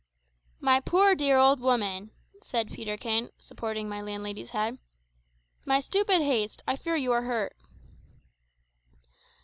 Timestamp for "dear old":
1.13-1.59